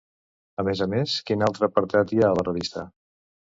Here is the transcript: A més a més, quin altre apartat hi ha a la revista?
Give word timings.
A 0.63 0.63
més 0.69 0.81
a 0.85 0.87
més, 0.93 1.13
quin 1.29 1.45
altre 1.49 1.69
apartat 1.69 2.17
hi 2.17 2.25
ha 2.25 2.33
a 2.33 2.41
la 2.41 2.49
revista? 2.51 2.89